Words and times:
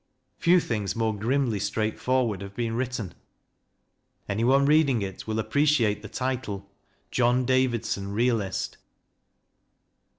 Few 0.39 0.59
things 0.59 0.95
more 0.95 1.13
grimly 1.15 1.59
straightforward 1.59 2.41
have 2.41 2.55
been 2.55 2.73
written. 2.73 3.13
Anyone 4.27 4.65
reading 4.65 5.03
it 5.03 5.27
will 5.27 5.37
appreciate 5.37 6.01
the 6.01 6.09
title, 6.09 6.67
"John 7.11 7.45
Davidson, 7.45 8.11
Realist." 8.11 8.77